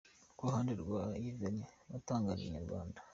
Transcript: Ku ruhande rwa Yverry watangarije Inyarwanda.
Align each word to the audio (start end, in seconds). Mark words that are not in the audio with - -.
Ku 0.37 0.41
ruhande 0.47 0.71
rwa 0.81 1.03
Yverry 1.25 1.61
watangarije 1.91 2.47
Inyarwanda. 2.47 2.99